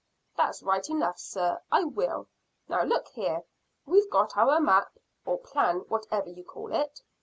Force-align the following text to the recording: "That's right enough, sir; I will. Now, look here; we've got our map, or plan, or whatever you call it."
"That's 0.35 0.63
right 0.63 0.89
enough, 0.89 1.19
sir; 1.19 1.61
I 1.71 1.83
will. 1.83 2.25
Now, 2.67 2.81
look 2.81 3.09
here; 3.09 3.43
we've 3.85 4.09
got 4.09 4.35
our 4.35 4.59
map, 4.59 4.97
or 5.25 5.37
plan, 5.37 5.81
or 5.81 5.89
whatever 5.89 6.29
you 6.31 6.43
call 6.43 6.73
it." 6.73 7.03